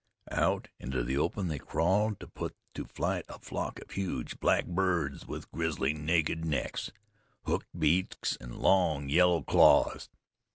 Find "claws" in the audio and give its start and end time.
9.43-10.09